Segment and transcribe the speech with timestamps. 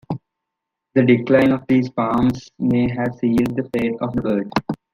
[0.95, 4.49] The decline of these palms may have sealed the fate of the bird.